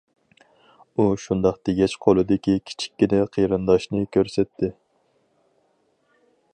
ئۇ 0.95 1.03
شۇنداق 1.23 1.59
دېگەچ 1.69 1.93
قولىدىكى 2.05 2.55
كىچىككىنە 2.71 3.21
قېرىنداشنى 3.37 4.03
كۆرسەتتى. 4.17 4.75